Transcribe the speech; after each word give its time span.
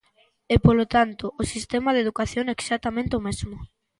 E, 0.53 0.55
polo 0.65 0.85
tanto, 0.95 1.25
o 1.41 1.43
sistema 1.53 1.89
de 1.93 2.01
educación, 2.05 2.45
exactamente 2.49 3.13
o 3.19 3.23
mesmo. 3.27 3.55